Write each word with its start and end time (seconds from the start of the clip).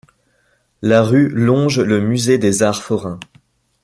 La 0.81 1.03
rue 1.03 1.29
longe 1.29 1.79
le 1.79 2.01
musée 2.01 2.39
des 2.39 2.63
Arts 2.63 2.81
forains. 2.81 3.19